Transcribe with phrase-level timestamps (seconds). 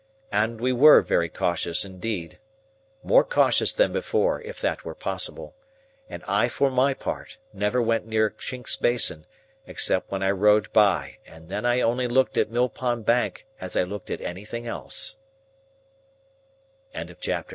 [0.31, 6.71] And we were very cautious indeed,—more cautious than before, if that were possible,—and I for
[6.71, 9.27] my part never went near Chinks's Basin,
[9.67, 13.75] except when I rowed by, and then I only looked at Mill Pond Bank as
[13.75, 15.17] I looked at anything else.
[16.95, 17.45] Chapter XLVIII.